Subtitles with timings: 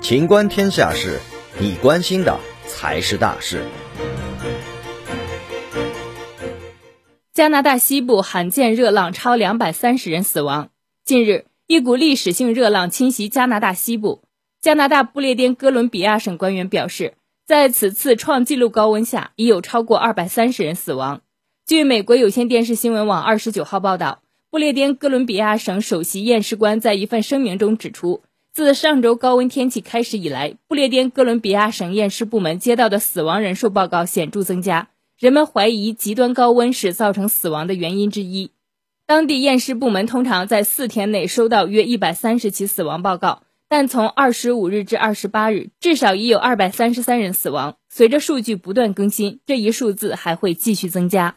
[0.00, 1.20] 情观天下事，
[1.58, 3.62] 你关心的才是大事。
[7.32, 10.70] 加拿大西部罕见热浪超两百三十人死亡。
[11.04, 14.22] 近日，一股历史性热浪侵袭加拿大西部。
[14.60, 17.14] 加拿大不列颠哥伦比亚省官员表示，
[17.46, 21.20] 在此次创纪录高温下，已有超过二百三十人死亡。
[21.66, 28.22] 据美国有线电视新闻网二十九号报道，不列颠哥伦比亚省首席验尸官在一份声明中指出。
[28.50, 34.88] 自上周高温天气开始以来，不列颠哥伦比亚省验尸部门接到的死亡人数报告显著增加。
[35.18, 38.50] 人们怀疑极端高温是造成死亡的原因之一。
[39.06, 47.76] 当地验尸部门通常在四天内收到约一百三十起死亡报告，但从二十五日至二十八日，至少已有二百三十三人死亡。
[47.90, 51.36] 随着数据不断更新，这一数字还会继续增加。